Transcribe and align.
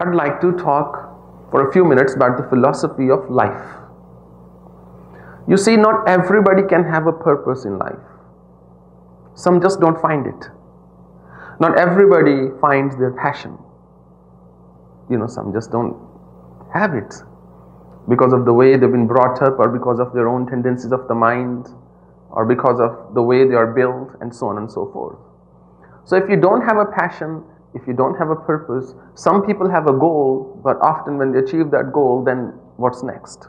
I'd 0.00 0.14
like 0.14 0.40
to 0.40 0.52
talk 0.52 1.50
for 1.50 1.68
a 1.68 1.72
few 1.72 1.84
minutes 1.84 2.14
about 2.14 2.38
the 2.38 2.48
philosophy 2.48 3.10
of 3.10 3.28
life. 3.28 3.76
You 5.46 5.56
see, 5.58 5.76
not 5.76 6.08
everybody 6.08 6.62
can 6.62 6.84
have 6.84 7.06
a 7.06 7.12
purpose 7.12 7.66
in 7.66 7.78
life. 7.78 7.98
Some 9.34 9.60
just 9.60 9.78
don't 9.80 10.00
find 10.00 10.26
it. 10.26 10.48
Not 11.60 11.78
everybody 11.78 12.48
finds 12.60 12.96
their 12.96 13.10
passion. 13.10 13.58
You 15.10 15.18
know, 15.18 15.26
some 15.26 15.52
just 15.52 15.70
don't 15.70 15.96
have 16.72 16.94
it 16.94 17.14
because 18.08 18.32
of 18.32 18.44
the 18.46 18.52
way 18.52 18.76
they've 18.76 18.90
been 18.90 19.06
brought 19.06 19.42
up 19.42 19.58
or 19.58 19.68
because 19.68 20.00
of 20.00 20.14
their 20.14 20.28
own 20.28 20.46
tendencies 20.46 20.92
of 20.92 21.08
the 21.08 21.14
mind 21.14 21.68
or 22.30 22.46
because 22.46 22.80
of 22.80 23.14
the 23.14 23.22
way 23.22 23.46
they 23.46 23.54
are 23.54 23.66
built 23.66 24.16
and 24.20 24.34
so 24.34 24.46
on 24.46 24.56
and 24.56 24.70
so 24.70 24.90
forth. 24.92 25.18
So 26.04 26.16
if 26.16 26.30
you 26.30 26.36
don't 26.36 26.62
have 26.62 26.78
a 26.78 26.86
passion, 26.86 27.44
if 27.74 27.86
you 27.86 27.92
don't 27.92 28.16
have 28.18 28.30
a 28.30 28.36
purpose, 28.36 28.94
some 29.14 29.46
people 29.46 29.70
have 29.70 29.86
a 29.86 29.92
goal, 29.92 30.60
but 30.64 30.76
often 30.82 31.18
when 31.18 31.32
they 31.32 31.38
achieve 31.38 31.70
that 31.70 31.92
goal, 31.92 32.24
then 32.24 32.52
what's 32.76 33.02
next? 33.02 33.46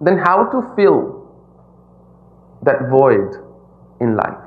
Then 0.00 0.18
how 0.18 0.44
to 0.50 0.74
fill 0.74 1.28
that 2.62 2.88
void 2.90 3.36
in 4.00 4.16
life? 4.16 4.38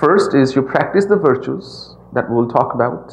First 0.00 0.34
is 0.34 0.54
you 0.54 0.62
practice 0.62 1.06
the 1.06 1.16
virtues 1.16 1.96
that 2.14 2.30
we'll 2.30 2.48
talk 2.48 2.74
about. 2.74 3.12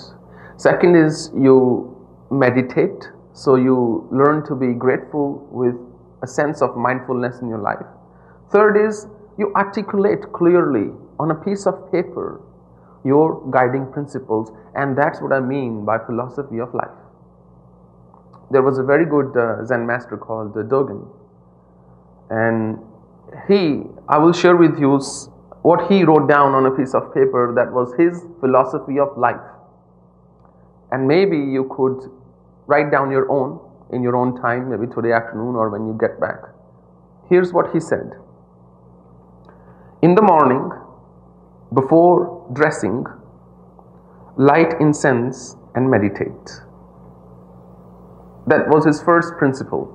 Second 0.57 0.95
is 0.95 1.31
you 1.35 1.91
meditate, 2.31 3.09
so 3.33 3.55
you 3.55 4.07
learn 4.11 4.45
to 4.45 4.55
be 4.55 4.73
grateful 4.73 5.47
with 5.51 5.75
a 6.21 6.27
sense 6.27 6.61
of 6.61 6.77
mindfulness 6.77 7.41
in 7.41 7.49
your 7.49 7.57
life. 7.57 7.85
Third 8.51 8.77
is 8.77 9.07
you 9.37 9.51
articulate 9.55 10.31
clearly 10.31 10.91
on 11.19 11.31
a 11.31 11.35
piece 11.35 11.65
of 11.65 11.91
paper 11.91 12.41
your 13.05 13.47
guiding 13.51 13.91
principles, 13.91 14.51
and 14.73 14.97
that's 14.97 15.21
what 15.21 15.31
I 15.31 15.39
mean 15.39 15.85
by 15.85 15.99
philosophy 15.99 16.59
of 16.59 16.73
life. 16.73 16.97
There 18.51 18.63
was 18.63 18.79
a 18.79 18.83
very 18.83 19.05
good 19.05 19.37
uh, 19.37 19.63
Zen 19.65 19.85
master 19.85 20.17
called 20.17 20.57
uh, 20.57 20.63
Dogen, 20.63 21.07
and 22.31 22.79
he, 23.47 23.83
I 24.09 24.17
will 24.17 24.33
share 24.33 24.55
with 24.55 24.79
you 24.79 24.99
what 25.61 25.91
he 25.91 26.03
wrote 26.03 26.27
down 26.27 26.53
on 26.53 26.65
a 26.65 26.71
piece 26.71 26.93
of 26.93 27.13
paper 27.13 27.53
that 27.55 27.71
was 27.71 27.93
his 27.97 28.23
philosophy 28.39 28.99
of 28.99 29.15
life. 29.17 29.41
And 30.91 31.07
maybe 31.07 31.37
you 31.37 31.69
could 31.75 32.11
write 32.67 32.91
down 32.91 33.11
your 33.11 33.29
own 33.31 33.59
in 33.91 34.01
your 34.01 34.15
own 34.15 34.39
time, 34.41 34.69
maybe 34.69 34.91
today 34.91 35.11
afternoon 35.11 35.55
or 35.55 35.69
when 35.69 35.85
you 35.85 35.97
get 35.99 36.19
back. 36.19 36.41
Here's 37.29 37.53
what 37.53 37.71
he 37.73 37.79
said 37.79 38.13
In 40.01 40.15
the 40.15 40.21
morning, 40.21 40.71
before 41.73 42.47
dressing, 42.53 43.05
light 44.37 44.73
incense 44.79 45.55
and 45.75 45.89
meditate. 45.89 46.61
That 48.47 48.69
was 48.69 48.85
his 48.85 49.01
first 49.01 49.33
principle. 49.37 49.91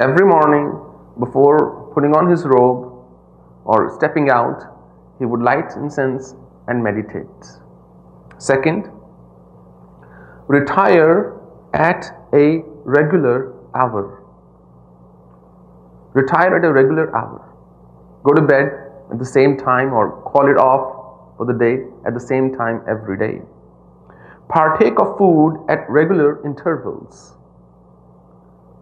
Every 0.00 0.26
morning, 0.26 0.80
before 1.18 1.92
putting 1.94 2.14
on 2.14 2.30
his 2.30 2.44
robe 2.44 2.92
or 3.64 3.94
stepping 3.96 4.30
out, 4.30 4.62
he 5.18 5.26
would 5.26 5.42
light 5.42 5.76
incense 5.76 6.34
and 6.66 6.82
meditate. 6.82 7.26
Second, 8.38 8.88
retire 10.48 11.38
at 11.74 12.06
a 12.32 12.62
regular 12.84 13.52
hour. 13.74 14.24
Retire 16.14 16.56
at 16.56 16.64
a 16.64 16.72
regular 16.72 17.14
hour. 17.16 17.48
Go 18.24 18.34
to 18.34 18.42
bed 18.42 18.81
at 19.12 19.18
the 19.18 19.24
same 19.24 19.56
time 19.58 19.92
or 19.92 20.22
call 20.22 20.50
it 20.50 20.56
off 20.56 21.36
for 21.36 21.44
the 21.44 21.52
day 21.52 21.84
at 22.06 22.14
the 22.14 22.20
same 22.20 22.56
time 22.56 22.82
every 22.88 23.18
day. 23.18 23.42
Partake 24.48 24.98
of 24.98 25.18
food 25.18 25.64
at 25.68 25.88
regular 25.88 26.44
intervals. 26.46 27.36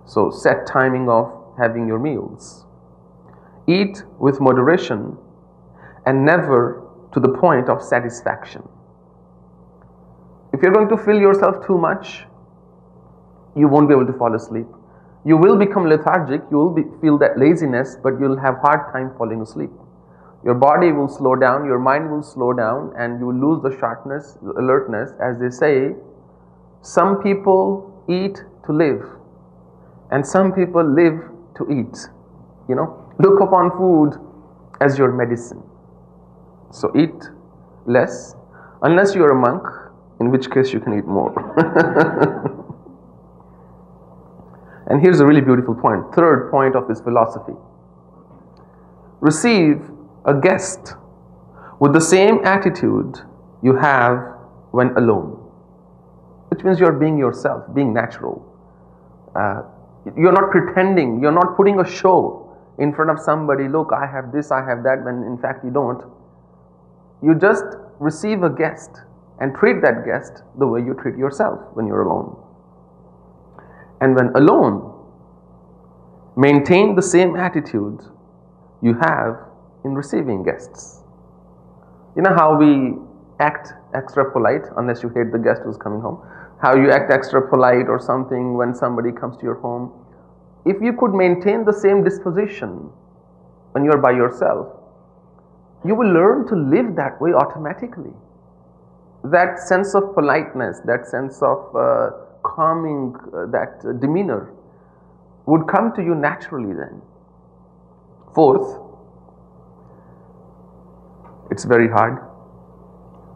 So, 0.06 0.30
set 0.30 0.66
timing 0.66 1.08
of 1.08 1.32
having 1.58 1.86
your 1.86 1.98
meals. 1.98 2.64
Eat 3.66 4.02
with 4.18 4.40
moderation 4.40 5.16
and 6.06 6.24
never 6.24 6.82
to 7.12 7.20
the 7.20 7.28
point 7.28 7.68
of 7.68 7.82
satisfaction. 7.82 8.62
If 10.52 10.62
you're 10.62 10.72
going 10.72 10.88
to 10.88 10.96
fill 10.96 11.20
yourself 11.20 11.64
too 11.66 11.78
much, 11.78 12.24
you 13.54 13.68
won't 13.68 13.88
be 13.88 13.94
able 13.94 14.06
to 14.06 14.12
fall 14.12 14.34
asleep. 14.34 14.66
You 15.24 15.36
will 15.36 15.56
become 15.56 15.86
lethargic, 15.86 16.42
you 16.50 16.56
will 16.56 16.72
be, 16.72 16.82
feel 17.00 17.18
that 17.18 17.38
laziness, 17.38 17.96
but 18.02 18.18
you'll 18.18 18.38
have 18.38 18.58
hard 18.58 18.92
time 18.92 19.12
falling 19.16 19.42
asleep. 19.42 19.70
Your 20.44 20.54
body 20.54 20.90
will 20.90 21.08
slow 21.08 21.36
down, 21.36 21.66
your 21.66 21.78
mind 21.78 22.10
will 22.10 22.22
slow 22.22 22.52
down, 22.52 22.92
and 22.96 23.20
you 23.20 23.26
will 23.26 23.52
lose 23.52 23.62
the 23.62 23.78
sharpness, 23.78 24.38
the 24.42 24.52
alertness. 24.52 25.12
As 25.20 25.38
they 25.38 25.50
say, 25.50 25.94
some 26.80 27.22
people 27.22 28.04
eat 28.08 28.42
to 28.64 28.72
live, 28.72 29.04
and 30.10 30.26
some 30.26 30.52
people 30.52 30.82
live 30.82 31.20
to 31.56 31.70
eat. 31.70 32.08
You 32.68 32.74
know, 32.74 33.12
look 33.18 33.40
upon 33.40 33.70
food 33.76 34.18
as 34.80 34.96
your 34.96 35.12
medicine. 35.12 35.62
So 36.70 36.90
eat 36.96 37.28
less, 37.84 38.34
unless 38.82 39.14
you're 39.14 39.32
a 39.32 39.38
monk, 39.38 39.62
in 40.20 40.30
which 40.30 40.50
case 40.50 40.72
you 40.72 40.80
can 40.80 40.96
eat 40.96 41.06
more. 41.06 41.32
and 44.86 45.02
here's 45.02 45.20
a 45.20 45.26
really 45.26 45.42
beautiful 45.42 45.74
point, 45.74 46.14
third 46.14 46.50
point 46.50 46.76
of 46.76 46.88
his 46.88 47.00
philosophy. 47.00 47.52
Receive 49.20 49.82
a 50.24 50.34
guest 50.34 50.94
with 51.80 51.92
the 51.92 52.00
same 52.00 52.44
attitude 52.44 53.20
you 53.62 53.74
have 53.74 54.18
when 54.70 54.88
alone, 54.96 55.32
which 56.48 56.62
means 56.62 56.78
you're 56.78 56.92
being 56.92 57.18
yourself, 57.18 57.64
being 57.74 57.92
natural. 57.92 58.46
Uh, 59.34 59.62
you're 60.16 60.32
not 60.32 60.50
pretending, 60.50 61.20
you're 61.20 61.32
not 61.32 61.56
putting 61.56 61.80
a 61.80 61.88
show 61.88 62.56
in 62.78 62.94
front 62.94 63.10
of 63.10 63.18
somebody, 63.18 63.68
look, 63.68 63.92
I 63.92 64.06
have 64.06 64.32
this, 64.32 64.50
I 64.50 64.64
have 64.64 64.82
that, 64.84 65.04
when 65.04 65.22
in 65.24 65.38
fact 65.38 65.64
you 65.64 65.70
don't. 65.70 66.02
You 67.22 67.34
just 67.34 67.64
receive 67.98 68.42
a 68.42 68.50
guest 68.50 68.90
and 69.40 69.54
treat 69.54 69.82
that 69.82 70.04
guest 70.04 70.42
the 70.58 70.66
way 70.66 70.80
you 70.80 70.94
treat 70.94 71.16
yourself 71.16 71.60
when 71.74 71.86
you're 71.86 72.02
alone. 72.02 72.36
And 74.00 74.16
when 74.16 74.28
alone, 74.34 74.94
maintain 76.36 76.94
the 76.94 77.02
same 77.02 77.36
attitude 77.36 78.00
you 78.82 78.94
have 78.94 79.49
in 79.84 79.94
receiving 79.94 80.42
guests. 80.42 81.02
You 82.16 82.22
know 82.22 82.34
how 82.34 82.56
we 82.56 82.96
act 83.38 83.72
extra 83.94 84.30
polite 84.30 84.62
unless 84.76 85.02
you 85.02 85.08
hate 85.08 85.32
the 85.32 85.38
guest 85.38 85.62
who's 85.64 85.76
coming 85.76 86.00
home? 86.00 86.20
How 86.60 86.76
you 86.76 86.90
act 86.90 87.10
extra 87.10 87.48
polite 87.48 87.88
or 87.88 87.98
something 87.98 88.54
when 88.54 88.74
somebody 88.74 89.12
comes 89.12 89.36
to 89.38 89.42
your 89.44 89.54
home? 89.54 89.92
If 90.64 90.82
you 90.82 90.92
could 90.92 91.14
maintain 91.14 91.64
the 91.64 91.72
same 91.72 92.04
disposition 92.04 92.90
when 93.72 93.84
you're 93.84 93.98
by 93.98 94.10
yourself, 94.10 94.66
you 95.84 95.94
will 95.94 96.12
learn 96.12 96.46
to 96.48 96.54
live 96.54 96.94
that 96.96 97.20
way 97.20 97.32
automatically. 97.32 98.12
That 99.24 99.58
sense 99.58 99.94
of 99.94 100.14
politeness, 100.14 100.80
that 100.84 101.06
sense 101.06 101.40
of 101.42 101.74
uh, 101.74 102.10
calming, 102.42 103.14
uh, 103.32 103.46
that 103.46 103.80
uh, 103.86 103.92
demeanor 103.92 104.52
would 105.46 105.66
come 105.66 105.92
to 105.94 106.02
you 106.02 106.14
naturally 106.14 106.74
then. 106.74 107.00
Fourth, 108.34 108.89
it's 111.50 111.64
very 111.64 111.88
hard. 111.88 112.18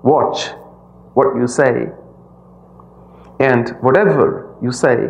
Watch 0.03 0.51
what 1.15 1.37
you 1.37 1.47
say, 1.47 1.89
and 3.41 3.71
whatever 3.81 4.57
you 4.63 4.73
say, 4.73 5.09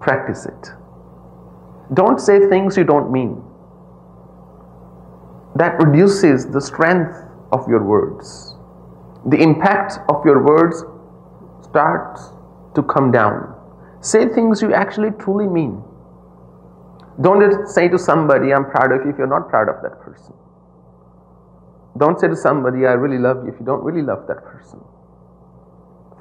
practice 0.00 0.46
it. 0.46 0.70
Don't 1.94 2.20
say 2.20 2.48
things 2.48 2.76
you 2.76 2.84
don't 2.84 3.12
mean. 3.12 3.42
That 5.56 5.78
reduces 5.78 6.46
the 6.46 6.60
strength 6.60 7.14
of 7.52 7.68
your 7.68 7.82
words. 7.84 8.54
The 9.26 9.36
impact 9.36 9.98
of 10.08 10.24
your 10.24 10.42
words 10.42 10.82
starts 11.62 12.30
to 12.74 12.82
come 12.82 13.12
down. 13.12 13.54
Say 14.00 14.26
things 14.28 14.62
you 14.62 14.72
actually 14.72 15.10
truly 15.18 15.46
mean. 15.46 15.82
Don't 17.20 17.68
say 17.68 17.88
to 17.88 17.98
somebody, 17.98 18.52
I'm 18.52 18.64
proud 18.70 18.90
of 18.92 19.04
you 19.04 19.12
if 19.12 19.18
you're 19.18 19.26
not 19.26 19.48
proud 19.48 19.68
of 19.68 19.82
that 19.82 20.00
person. 20.00 20.34
Don't 21.98 22.18
say 22.18 22.28
to 22.28 22.36
somebody, 22.36 22.86
I 22.86 22.92
really 22.92 23.18
love 23.18 23.44
you 23.44 23.52
if 23.52 23.60
you 23.60 23.66
don't 23.66 23.84
really 23.84 24.02
love 24.02 24.26
that 24.28 24.44
person. 24.44 24.80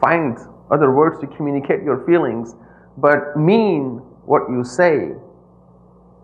Find 0.01 0.37
other 0.69 0.91
words 0.91 1.19
to 1.21 1.27
communicate 1.27 1.83
your 1.83 2.05
feelings, 2.05 2.55
but 2.97 3.37
mean 3.37 4.01
what 4.25 4.49
you 4.49 4.63
say. 4.63 5.11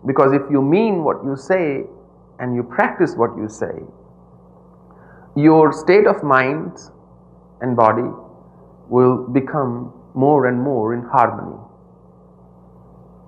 Because 0.06 0.32
if 0.32 0.42
you 0.50 0.62
mean 0.62 1.02
what 1.02 1.24
you 1.24 1.36
say 1.36 1.84
and 2.38 2.54
you 2.54 2.62
practice 2.62 3.14
what 3.16 3.36
you 3.36 3.48
say, 3.48 3.82
your 5.34 5.72
state 5.72 6.06
of 6.06 6.22
mind 6.22 6.78
and 7.60 7.76
body 7.76 8.10
will 8.88 9.26
become 9.28 9.92
more 10.14 10.46
and 10.46 10.60
more 10.60 10.94
in 10.94 11.02
harmony. 11.02 11.58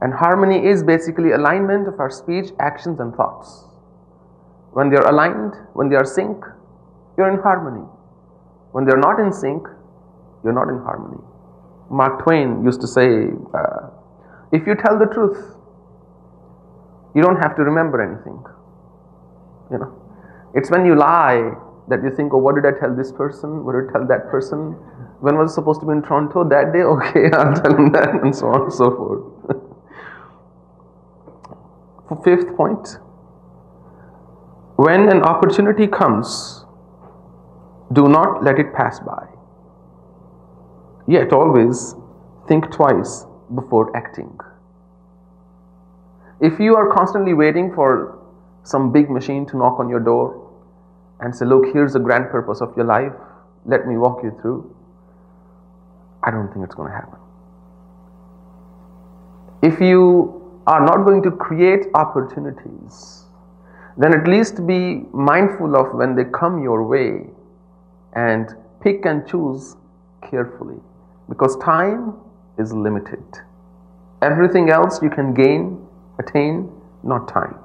And 0.01 0.15
harmony 0.15 0.67
is 0.67 0.83
basically 0.83 1.33
alignment 1.33 1.87
of 1.87 2.01
our 2.01 2.11
speech, 2.11 2.51
actions, 2.59 3.01
and 3.01 3.15
thoughts. 3.15 3.65
When 4.73 4.91
they 4.91 4.97
are 4.97 5.09
aligned, 5.09 5.55
when 5.75 5.89
they 5.89 5.97
are 5.97 6.05
sync, 6.05 6.45
you're 7.17 7.31
in 7.31 7.41
harmony. 7.41 7.87
When 8.73 8.85
they're 8.85 8.99
not 8.99 9.19
in 9.19 9.33
sync, 9.33 9.67
you're 10.45 10.53
not 10.53 10.69
in 10.69 10.79
harmony. 10.79 11.23
Mark 11.91 12.23
Twain 12.23 12.65
used 12.65 12.81
to 12.81 12.87
say, 12.87 13.31
uh, 13.53 13.91
if 14.53 14.67
you 14.67 14.75
tell 14.77 14.99
the 14.99 15.07
truth, 15.07 15.57
you 17.15 17.23
don't 17.23 17.37
have 17.37 17.57
to 17.57 17.63
remember 17.63 18.01
anything. 18.01 18.39
You 19.73 19.79
know, 19.79 19.93
it's 20.55 20.71
when 20.71 20.87
you 20.87 20.95
lie 20.95 21.53
that 21.89 22.03
you 22.05 22.15
think, 22.15 22.33
oh, 22.33 22.39
what 22.39 22.55
did 22.55 22.65
I 22.65 22.79
tell 22.79 22.95
this 22.95 23.11
person? 23.11 23.65
What 23.65 23.73
did 23.73 23.91
I 23.91 23.93
tell 23.93 24.07
that 24.07 24.31
person? 24.31 24.77
When 25.19 25.37
was 25.37 25.53
I 25.53 25.55
supposed 25.57 25.81
to 25.81 25.87
be 25.87 25.93
in 25.93 26.03
Toronto 26.03 26.49
that 26.49 26.73
day? 26.73 26.83
Okay, 26.95 27.31
I'll 27.37 27.55
tell 27.55 27.75
him 27.75 27.91
that, 27.93 28.23
and 28.23 28.35
so 28.35 28.47
on 28.47 28.63
and 28.63 28.73
so 28.73 28.91
forth. 28.97 29.25
Fifth 32.25 32.57
point 32.57 32.99
when 34.81 35.11
an 35.11 35.23
opportunity 35.23 35.87
comes, 35.87 36.65
do 37.93 38.09
not 38.09 38.43
let 38.43 38.59
it 38.59 38.73
pass 38.73 38.99
by. 39.01 39.27
Yet 41.07 41.35
always 41.35 41.95
think 42.49 42.73
twice 42.73 43.27
before 43.55 43.95
acting. 43.95 44.39
If 46.41 46.59
you 46.59 46.77
are 46.77 46.91
constantly 46.95 47.35
waiting 47.35 47.75
for 47.75 48.19
some 48.63 48.91
big 48.91 49.11
machine 49.11 49.45
to 49.49 49.59
knock 49.59 49.79
on 49.79 49.91
your 49.91 50.01
door 50.01 50.51
and 51.21 51.37
say, 51.37 51.45
Look, 51.45 51.75
here's 51.75 51.93
the 51.93 51.99
grand 51.99 52.31
purpose 52.31 52.63
of 52.63 52.75
your 52.75 52.87
life, 52.87 53.13
let 53.67 53.87
me 53.87 53.99
walk 53.99 54.23
you 54.23 54.31
through, 54.41 54.75
I 56.23 56.31
don't 56.31 56.51
think 56.55 56.65
it's 56.65 56.75
going 56.75 56.91
to 56.91 56.97
happen. 56.97 57.19
If 59.63 59.79
you 59.79 60.63
are 60.67 60.83
not 60.83 61.05
going 61.05 61.23
to 61.25 61.31
create 61.31 61.89
opportunities, 61.93 63.20
then 64.01 64.15
at 64.15 64.27
least 64.27 64.67
be 64.67 65.05
mindful 65.13 65.77
of 65.77 65.95
when 65.95 66.15
they 66.15 66.25
come 66.25 66.63
your 66.63 66.83
way 66.83 67.27
and 68.15 68.57
pick 68.81 69.05
and 69.05 69.29
choose 69.29 69.77
carefully 70.29 70.81
because 71.29 71.57
time 71.59 72.15
is 72.59 72.73
limited. 72.73 73.23
Everything 74.23 74.71
else 74.71 75.03
you 75.03 75.11
can 75.11 75.35
gain, 75.35 75.87
attain, 76.19 76.73
not 77.03 77.29
time. 77.29 77.57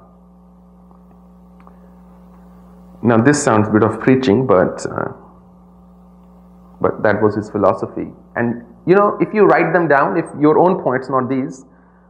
Now, 3.02 3.16
this 3.16 3.42
sounds 3.42 3.68
a 3.68 3.70
bit 3.70 3.82
of 3.82 4.00
preaching, 4.00 4.46
but 4.46 4.84
uh, 4.86 5.12
but 6.80 7.02
that 7.02 7.22
was 7.22 7.34
his 7.34 7.48
philosophy. 7.48 8.08
And 8.34 8.62
you 8.86 8.94
know, 8.94 9.16
if 9.20 9.32
you 9.32 9.44
write 9.44 9.72
them 9.72 9.88
down, 9.88 10.18
if 10.18 10.26
your 10.38 10.58
own 10.58 10.82
points, 10.82 11.08
not 11.08 11.28
these, 11.28 11.64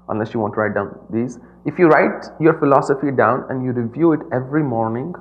unless 0.08 0.34
you 0.34 0.40
want 0.40 0.54
to 0.54 0.60
write 0.60 0.74
down 0.74 0.98
these, 1.10 1.38
if 1.66 1.78
you 1.78 1.88
write 1.88 2.24
your 2.40 2.58
philosophy 2.58 3.10
down 3.10 3.44
and 3.50 3.64
you 3.64 3.72
review 3.72 4.12
it 4.12 4.20
every 4.32 4.62
morning, 4.62 5.14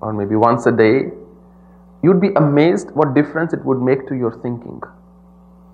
or 0.00 0.12
maybe 0.14 0.34
once 0.34 0.64
a 0.64 0.72
day, 0.72 1.12
you'd 2.02 2.20
be 2.20 2.30
amazed 2.36 2.90
what 2.92 3.14
difference 3.14 3.52
it 3.52 3.62
would 3.64 3.80
make 3.82 4.08
to 4.08 4.16
your 4.16 4.32
thinking. 4.40 4.80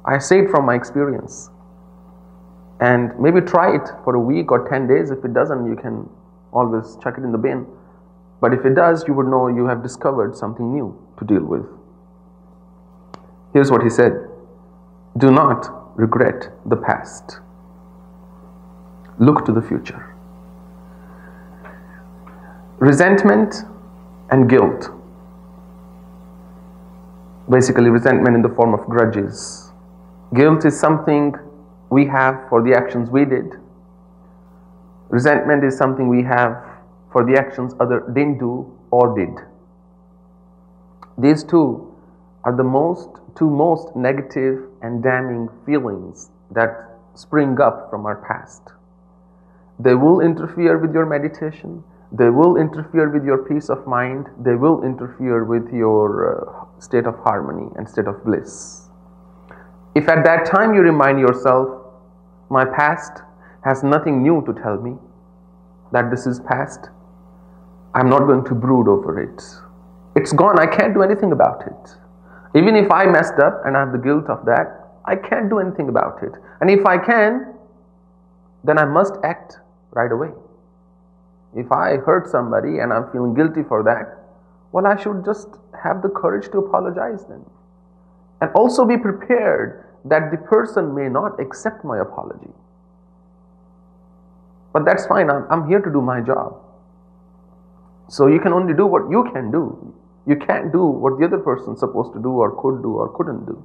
I 0.04 0.19
say 0.19 0.40
it 0.40 0.50
from 0.50 0.66
my 0.66 0.75
experience. 0.75 1.50
And 2.81 3.19
maybe 3.19 3.40
try 3.40 3.75
it 3.75 3.88
for 4.04 4.16
a 4.16 4.20
week 4.20 4.50
or 4.50 4.69
10 4.69 4.88
days. 4.88 5.10
If 5.10 5.25
it 5.25 5.32
doesn't, 5.32 5.64
you 5.64 5.76
can 5.76 6.08
always 6.52 6.96
chuck 7.02 7.14
it 7.16 7.22
in 7.22 7.32
the 7.32 7.38
bin. 7.38 7.66
But 8.40 8.52
if 8.52 8.66
it 8.66 8.75
does, 8.75 9.04
you 9.06 9.14
would 9.14 9.26
know 9.26 9.46
you 9.46 9.66
have 9.66 9.82
discovered 9.82 10.37
something 10.37 10.72
new 10.72 10.96
to 11.19 11.25
deal 11.25 11.42
with. 11.42 11.64
Here's 13.52 13.70
what 13.70 13.82
he 13.82 13.88
said 13.88 14.12
Do 15.16 15.31
not 15.31 15.96
regret 15.96 16.52
the 16.66 16.76
past, 16.76 17.38
look 19.18 19.44
to 19.46 19.52
the 19.52 19.62
future. 19.62 20.14
Resentment 22.78 23.64
and 24.30 24.48
guilt. 24.48 24.90
Basically, 27.48 27.90
resentment 27.90 28.36
in 28.36 28.42
the 28.42 28.48
form 28.48 28.74
of 28.74 28.84
grudges. 28.86 29.70
Guilt 30.34 30.64
is 30.64 30.78
something 30.78 31.34
we 31.90 32.06
have 32.06 32.48
for 32.48 32.62
the 32.62 32.74
actions 32.74 33.08
we 33.08 33.24
did. 33.24 33.54
Resentment 35.08 35.64
is 35.64 35.76
something 35.76 36.08
we 36.08 36.22
have 36.24 36.62
for 37.12 37.24
the 37.24 37.38
actions 37.38 37.74
other 37.78 38.00
didn't 38.12 38.38
do 38.38 38.70
or 38.90 39.16
did. 39.16 39.30
These 41.16 41.44
two 41.44 41.94
are 42.44 42.54
the 42.54 42.64
most 42.64 43.08
two 43.36 43.48
most 43.48 43.94
negative 43.94 44.64
and 44.82 45.02
damning 45.02 45.48
feelings 45.64 46.30
that 46.50 46.98
spring 47.14 47.60
up 47.60 47.88
from 47.90 48.06
our 48.06 48.16
past. 48.16 48.75
They 49.78 49.94
will 49.94 50.20
interfere 50.20 50.78
with 50.78 50.94
your 50.94 51.06
meditation. 51.06 51.84
They 52.12 52.31
will 52.31 52.56
interfere 52.56 53.11
with 53.11 53.25
your 53.25 53.38
peace 53.38 53.69
of 53.69 53.87
mind. 53.87 54.28
They 54.40 54.55
will 54.55 54.82
interfere 54.82 55.44
with 55.44 55.73
your 55.73 56.08
uh, 56.25 56.81
state 56.81 57.06
of 57.06 57.19
harmony 57.19 57.69
and 57.76 57.88
state 57.88 58.06
of 58.06 58.25
bliss. 58.25 58.88
If 59.94 60.08
at 60.08 60.25
that 60.25 60.46
time 60.46 60.75
you 60.75 60.81
remind 60.81 61.19
yourself, 61.19 61.69
my 62.49 62.64
past 62.64 63.23
has 63.64 63.82
nothing 63.82 64.23
new 64.23 64.43
to 64.46 64.52
tell 64.52 64.81
me, 64.81 64.96
that 65.93 66.11
this 66.11 66.26
is 66.26 66.40
past, 66.40 66.88
I'm 67.94 68.08
not 68.08 68.20
going 68.26 68.44
to 68.44 68.55
brood 68.55 68.88
over 68.88 69.20
it. 69.20 69.43
It's 70.14 70.32
gone, 70.32 70.58
I 70.58 70.67
can't 70.67 70.94
do 70.94 71.02
anything 71.02 71.32
about 71.32 71.67
it. 71.67 72.58
Even 72.58 72.76
if 72.76 72.90
I 72.90 73.06
messed 73.06 73.38
up 73.38 73.62
and 73.64 73.76
I 73.76 73.81
have 73.81 73.93
the 73.93 73.99
guilt 73.99 74.28
of 74.28 74.44
that, 74.46 74.87
I 75.05 75.17
can't 75.17 75.49
do 75.49 75.58
anything 75.58 75.88
about 75.88 76.23
it. 76.23 76.32
And 76.61 76.70
if 76.70 76.87
I 76.87 76.99
can, 76.99 77.55
then 78.64 78.78
I 78.78 78.84
must 78.84 79.14
act 79.25 79.58
right 79.96 80.12
away. 80.12 80.31
If 81.54 81.72
I 81.72 81.96
hurt 81.96 82.28
somebody 82.28 82.78
and 82.78 82.93
I'm 82.93 83.10
feeling 83.10 83.34
guilty 83.34 83.62
for 83.62 83.82
that, 83.84 84.22
well, 84.72 84.87
I 84.87 85.00
should 85.00 85.25
just 85.25 85.48
have 85.82 86.02
the 86.02 86.10
courage 86.10 86.50
to 86.52 86.58
apologize 86.58 87.25
then. 87.26 87.44
And 88.43 88.50
also 88.52 88.84
be 88.84 88.98
prepared 88.98 89.87
that 90.04 90.31
the 90.31 90.37
person 90.37 90.94
may 90.94 91.08
not 91.08 91.40
accept 91.40 91.82
my 91.82 91.98
apology. 91.98 92.52
But 94.75 94.84
that's 94.84 95.06
fine, 95.06 95.31
I'm, 95.31 95.46
I'm 95.50 95.66
here 95.66 95.81
to 95.81 95.90
do 95.90 96.02
my 96.02 96.20
job. 96.20 96.60
So 98.08 98.26
you 98.26 98.38
can 98.38 98.52
only 98.52 98.75
do 98.75 98.87
what 98.87 99.10
you 99.10 99.25
can 99.32 99.50
do. 99.50 99.94
You 100.26 100.37
can't 100.37 100.70
do 100.72 100.84
what 100.84 101.19
the 101.19 101.25
other 101.25 101.38
person's 101.38 101.81
supposed 101.81 102.12
to 102.12 102.20
do 102.20 102.28
or 102.28 102.50
could 102.60 102.82
do 102.82 102.92
or 102.92 103.08
couldn't 103.16 103.46
do. 103.46 103.64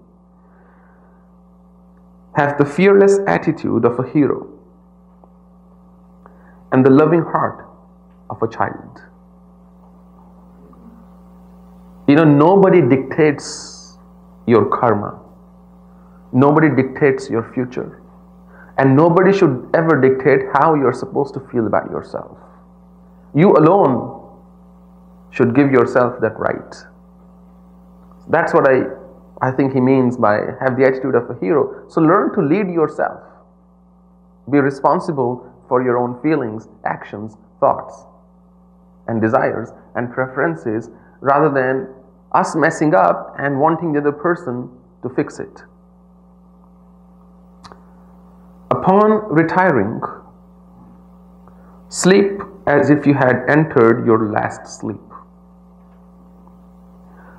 Have 2.37 2.57
the 2.57 2.65
fearless 2.65 3.19
attitude 3.27 3.83
of 3.83 3.99
a 3.99 4.09
hero 4.09 4.47
and 6.71 6.85
the 6.85 6.89
loving 6.89 7.21
heart 7.21 7.67
of 8.29 8.41
a 8.41 8.47
child. 8.47 9.01
You 12.07 12.15
know, 12.15 12.23
nobody 12.23 12.81
dictates 12.81 13.97
your 14.47 14.65
karma, 14.65 15.19
nobody 16.33 16.69
dictates 16.69 17.29
your 17.29 17.51
future, 17.53 18.01
and 18.77 18.95
nobody 18.95 19.31
should 19.37 19.69
ever 19.73 19.99
dictate 20.01 20.47
how 20.53 20.75
you're 20.75 20.93
supposed 20.93 21.33
to 21.35 21.39
feel 21.51 21.67
about 21.67 21.89
yourself. 21.91 22.37
You 23.35 23.53
alone 23.53 24.19
should 25.29 25.55
give 25.55 25.71
yourself 25.71 26.19
that 26.21 26.37
right. 26.37 26.75
That's 28.29 28.53
what 28.53 28.67
I, 28.67 28.83
I 29.41 29.51
think 29.51 29.73
he 29.73 29.79
means 29.79 30.17
by 30.17 30.37
have 30.59 30.77
the 30.77 30.85
attitude 30.85 31.15
of 31.15 31.29
a 31.29 31.39
hero. 31.39 31.85
So 31.89 32.01
learn 32.01 32.33
to 32.33 32.41
lead 32.41 32.69
yourself. 32.69 33.21
Be 34.49 34.59
responsible 34.59 35.50
for 35.71 35.81
your 35.81 35.97
own 35.97 36.21
feelings, 36.21 36.67
actions, 36.83 37.37
thoughts, 37.61 38.03
and 39.07 39.21
desires 39.21 39.69
and 39.95 40.11
preferences 40.11 40.89
rather 41.21 41.47
than 41.49 41.87
us 42.33 42.57
messing 42.57 42.93
up 42.93 43.33
and 43.39 43.57
wanting 43.57 43.93
the 43.93 43.99
other 43.99 44.11
person 44.11 44.69
to 45.01 45.07
fix 45.07 45.39
it. 45.39 45.61
Upon 48.69 49.33
retiring, 49.33 50.01
sleep 51.87 52.41
as 52.67 52.89
if 52.89 53.05
you 53.05 53.13
had 53.13 53.45
entered 53.47 54.05
your 54.05 54.29
last 54.29 54.67
sleep. 54.67 54.99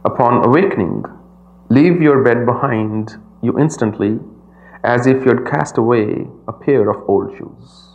Upon 0.06 0.42
awakening, 0.42 1.04
leave 1.68 2.00
your 2.00 2.24
bed 2.24 2.46
behind 2.46 3.14
you 3.42 3.58
instantly 3.58 4.20
as 4.84 5.06
if 5.06 5.22
you 5.22 5.34
had 5.34 5.44
cast 5.44 5.76
away 5.76 6.26
a 6.48 6.52
pair 6.54 6.88
of 6.88 7.06
old 7.10 7.36
shoes 7.36 7.91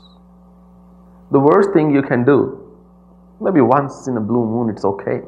the 1.32 1.40
worst 1.40 1.72
thing 1.74 1.94
you 1.94 2.02
can 2.02 2.24
do, 2.24 2.64
maybe 3.42 3.62
once 3.62 4.08
in 4.08 4.18
a 4.18 4.22
blue 4.22 4.46
moon, 4.46 4.70
it's 4.70 4.86
okay, 4.86 5.22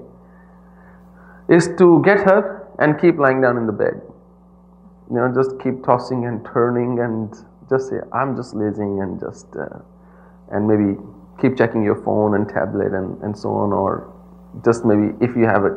is 1.49 1.69
to 1.77 2.01
get 2.03 2.27
up 2.27 2.73
and 2.79 2.99
keep 2.99 3.17
lying 3.17 3.41
down 3.41 3.57
in 3.57 3.65
the 3.65 3.73
bed. 3.73 4.01
You 5.09 5.17
know, 5.17 5.33
just 5.33 5.59
keep 5.61 5.83
tossing 5.83 6.25
and 6.25 6.45
turning 6.45 6.99
and 6.99 7.33
just 7.69 7.89
say, 7.89 7.97
I'm 8.13 8.35
just 8.35 8.55
lazing 8.55 9.01
and 9.01 9.19
just, 9.19 9.47
uh, 9.55 9.79
and 10.51 10.67
maybe 10.67 10.97
keep 11.41 11.57
checking 11.57 11.83
your 11.83 12.01
phone 12.03 12.35
and 12.35 12.47
tablet 12.47 12.93
and, 12.93 13.21
and 13.21 13.37
so 13.37 13.49
on, 13.49 13.73
or 13.73 14.13
just 14.63 14.85
maybe 14.85 15.13
if 15.19 15.35
you 15.35 15.45
have 15.45 15.65
it, 15.65 15.73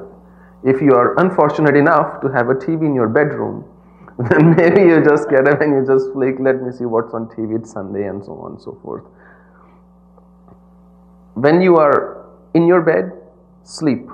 if 0.64 0.80
you 0.80 0.92
are 0.92 1.18
unfortunate 1.18 1.76
enough 1.76 2.20
to 2.20 2.28
have 2.28 2.48
a 2.48 2.54
TV 2.54 2.86
in 2.86 2.94
your 2.94 3.08
bedroom, 3.08 3.64
then 4.30 4.54
maybe 4.54 4.82
you 4.82 5.02
just 5.02 5.28
get 5.28 5.48
up 5.48 5.60
and 5.60 5.72
you 5.74 5.84
just 5.86 6.12
flick, 6.12 6.36
let 6.38 6.62
me 6.62 6.70
see 6.70 6.84
what's 6.84 7.14
on 7.14 7.26
TV, 7.26 7.58
it's 7.58 7.72
Sunday, 7.72 8.06
and 8.06 8.24
so 8.24 8.32
on 8.38 8.52
and 8.52 8.60
so 8.60 8.78
forth. 8.82 9.04
When 11.34 11.62
you 11.62 11.76
are 11.76 12.26
in 12.54 12.66
your 12.66 12.82
bed, 12.82 13.12
sleep. 13.64 14.08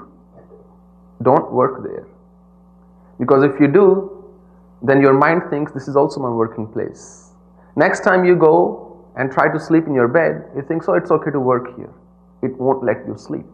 Don't 1.22 1.52
work 1.52 1.82
there. 1.82 2.06
Because 3.18 3.42
if 3.42 3.60
you 3.60 3.66
do, 3.66 4.24
then 4.82 5.00
your 5.00 5.12
mind 5.12 5.42
thinks 5.50 5.72
this 5.72 5.88
is 5.88 5.96
also 5.96 6.20
my 6.20 6.30
working 6.30 6.66
place. 6.66 7.32
Next 7.74 8.04
time 8.04 8.24
you 8.24 8.36
go 8.36 9.04
and 9.16 9.30
try 9.32 9.52
to 9.52 9.58
sleep 9.58 9.86
in 9.86 9.94
your 9.94 10.08
bed, 10.08 10.44
it 10.56 10.68
thinks, 10.68 10.88
oh, 10.88 10.94
it's 10.94 11.10
okay 11.10 11.30
to 11.32 11.40
work 11.40 11.76
here. 11.76 11.92
It 12.42 12.56
won't 12.56 12.84
let 12.84 13.04
you 13.06 13.16
sleep. 13.18 13.46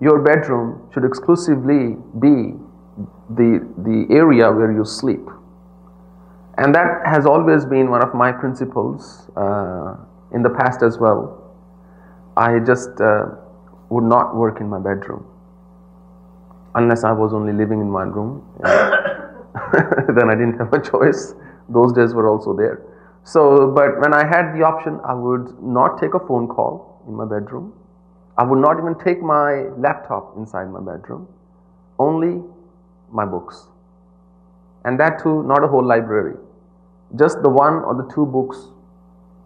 Your 0.00 0.20
bedroom 0.20 0.88
should 0.92 1.04
exclusively 1.04 1.96
be 2.18 2.54
the, 3.30 3.66
the 3.78 4.06
area 4.10 4.50
where 4.50 4.72
you 4.72 4.84
sleep. 4.84 5.28
And 6.56 6.74
that 6.74 7.06
has 7.06 7.24
always 7.26 7.64
been 7.64 7.88
one 7.88 8.02
of 8.02 8.14
my 8.14 8.32
principles 8.32 9.30
uh, 9.36 9.96
in 10.32 10.42
the 10.42 10.50
past 10.50 10.82
as 10.82 10.98
well. 10.98 11.37
I 12.38 12.60
just 12.60 13.00
uh, 13.00 13.26
would 13.90 14.04
not 14.04 14.36
work 14.36 14.60
in 14.60 14.68
my 14.68 14.78
bedroom 14.78 15.26
unless 16.76 17.02
I 17.02 17.10
was 17.10 17.32
only 17.34 17.52
living 17.52 17.80
in 17.80 17.90
my 17.90 18.04
room. 18.04 18.46
then 18.62 20.30
I 20.30 20.36
didn't 20.36 20.56
have 20.58 20.72
a 20.72 20.80
choice. 20.80 21.34
Those 21.68 21.92
days 21.92 22.14
were 22.14 22.28
also 22.28 22.54
there. 22.56 22.80
So, 23.24 23.72
but 23.72 24.00
when 24.00 24.14
I 24.14 24.24
had 24.24 24.52
the 24.54 24.62
option, 24.62 25.00
I 25.04 25.14
would 25.14 25.60
not 25.60 26.00
take 26.00 26.14
a 26.14 26.20
phone 26.20 26.46
call 26.46 27.02
in 27.08 27.14
my 27.14 27.24
bedroom. 27.24 27.72
I 28.36 28.44
would 28.44 28.60
not 28.60 28.78
even 28.78 28.94
take 28.94 29.20
my 29.20 29.64
laptop 29.76 30.36
inside 30.36 30.70
my 30.70 30.78
bedroom, 30.78 31.26
only 31.98 32.40
my 33.10 33.24
books. 33.24 33.66
And 34.84 35.00
that 35.00 35.20
too, 35.20 35.42
not 35.42 35.64
a 35.64 35.66
whole 35.66 35.84
library, 35.84 36.36
just 37.16 37.42
the 37.42 37.48
one 37.48 37.82
or 37.82 37.96
the 37.96 38.08
two 38.14 38.24
books 38.24 38.68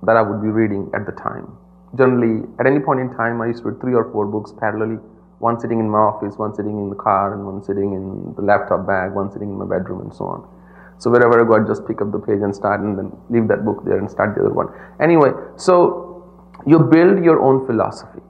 that 0.02 0.18
I 0.18 0.20
would 0.20 0.42
be 0.42 0.48
reading 0.48 0.90
at 0.94 1.06
the 1.06 1.12
time. 1.12 1.56
Generally, 1.96 2.48
at 2.58 2.66
any 2.66 2.80
point 2.80 3.00
in 3.00 3.14
time, 3.14 3.40
I 3.40 3.48
used 3.48 3.62
to 3.62 3.70
read 3.70 3.80
three 3.80 3.94
or 3.94 4.10
four 4.12 4.26
books 4.26 4.52
parallelly 4.52 5.00
one 5.42 5.58
sitting 5.58 5.80
in 5.80 5.90
my 5.90 5.98
office, 5.98 6.38
one 6.38 6.54
sitting 6.54 6.78
in 6.78 6.88
the 6.88 6.94
car, 6.94 7.34
and 7.34 7.44
one 7.44 7.62
sitting 7.64 7.92
in 7.94 8.32
the 8.36 8.42
laptop 8.42 8.86
bag, 8.86 9.12
one 9.12 9.30
sitting 9.32 9.50
in 9.50 9.58
my 9.58 9.64
bedroom, 9.66 10.00
and 10.00 10.14
so 10.14 10.24
on. 10.24 10.48
So 10.98 11.10
wherever 11.10 11.42
I 11.42 11.44
go, 11.44 11.54
I 11.62 11.66
just 11.66 11.84
pick 11.84 12.00
up 12.00 12.12
the 12.12 12.20
page 12.20 12.40
and 12.42 12.54
start, 12.54 12.80
and 12.80 12.96
then 12.96 13.10
leave 13.28 13.48
that 13.48 13.64
book 13.64 13.84
there 13.84 13.98
and 13.98 14.08
start 14.08 14.36
the 14.36 14.42
other 14.42 14.54
one. 14.54 14.68
Anyway, 15.00 15.32
so 15.56 16.24
you 16.64 16.78
build 16.78 17.24
your 17.24 17.42
own 17.42 17.66
philosophy 17.66 18.22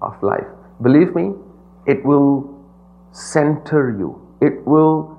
of 0.00 0.20
life. 0.20 0.48
Believe 0.82 1.14
me, 1.14 1.32
it 1.86 2.04
will 2.04 2.50
center 3.12 3.96
you. 3.96 4.20
It 4.40 4.66
will 4.66 5.16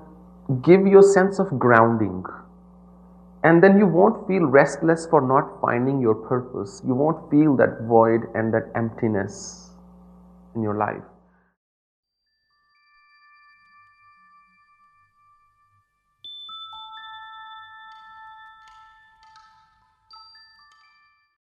give 0.61 0.85
you 0.85 0.99
a 0.99 1.03
sense 1.03 1.39
of 1.39 1.57
grounding. 1.57 2.25
And 3.43 3.61
then 3.61 3.77
you 3.77 3.85
won't 3.85 4.25
feel 4.27 4.45
restless 4.45 5.05
for 5.05 5.19
not 5.19 5.59
finding 5.61 5.99
your 5.99 6.15
purpose. 6.15 6.81
You 6.85 6.95
won't 6.95 7.29
feel 7.29 7.57
that 7.57 7.83
void 7.83 8.21
and 8.33 8.53
that 8.53 8.71
emptiness 8.73 9.71
in 10.55 10.61
your 10.61 10.75
life. 10.75 11.03